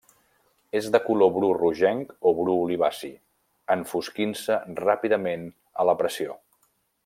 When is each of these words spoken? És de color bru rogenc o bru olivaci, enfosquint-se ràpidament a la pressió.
És 0.77 0.85
de 0.93 1.01
color 1.09 1.29
bru 1.35 1.51
rogenc 1.57 2.15
o 2.29 2.31
bru 2.39 2.55
olivaci, 2.63 3.11
enfosquint-se 3.77 4.59
ràpidament 4.83 5.47
a 5.85 5.91
la 5.91 5.97
pressió. 6.03 6.41